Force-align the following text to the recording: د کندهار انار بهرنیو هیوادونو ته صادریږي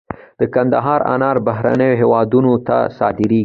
د 0.39 0.41
کندهار 0.53 1.01
انار 1.13 1.37
بهرنیو 1.47 1.99
هیوادونو 2.01 2.53
ته 2.67 2.77
صادریږي 2.97 3.39